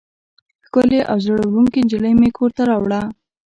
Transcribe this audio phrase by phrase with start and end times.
[0.65, 3.01] ښکلې او زړه وړونکې نجلۍ مې کور ته راوړه.